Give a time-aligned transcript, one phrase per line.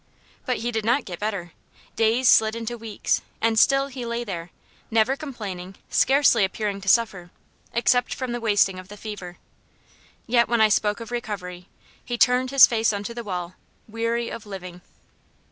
[0.47, 1.51] But he did not get better.
[1.95, 4.49] Days slid into weeks, and still he lay there,
[4.89, 7.29] never complaining, scarcely appearing to suffer,
[7.71, 9.37] except from the wasting of the fever;
[10.25, 11.67] yet when I spoke of recovery
[12.03, 13.53] he "turned his face unto the wall"
[13.87, 14.81] weary of living.